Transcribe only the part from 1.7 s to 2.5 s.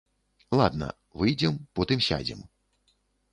потым сядзем.